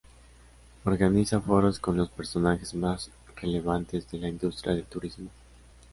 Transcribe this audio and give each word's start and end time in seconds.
Organiza 0.83 1.39
foros 1.41 1.77
con 1.77 1.95
los 1.95 2.09
personajes 2.09 2.73
más 2.73 3.11
relevantes 3.35 4.09
de 4.09 4.17
la 4.17 4.29
industria 4.29 4.73
del 4.73 4.85
Turismo. 4.85 5.29